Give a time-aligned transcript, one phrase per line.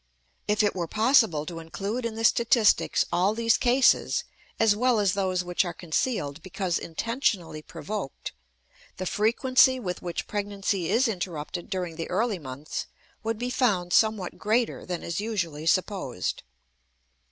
[0.47, 4.23] If it were possible to include in the statistics all these cases
[4.59, 8.31] as well as those which are concealed because intentionally provoked,
[8.97, 12.87] the frequency with which pregnancy is interrupted during the early months
[13.21, 16.41] would be found somewhat greater than is usually supposed.